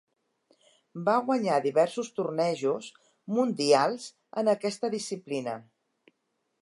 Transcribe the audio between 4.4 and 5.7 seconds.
en aquesta disciplina.